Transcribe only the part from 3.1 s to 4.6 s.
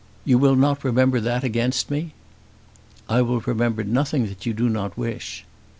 will remember nothing that you